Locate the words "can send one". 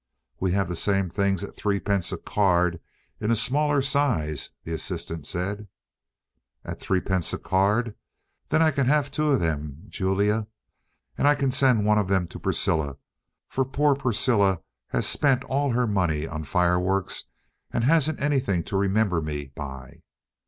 11.35-11.99